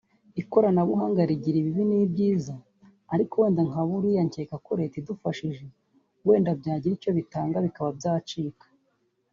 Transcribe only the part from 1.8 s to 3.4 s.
n’ibyiza ariko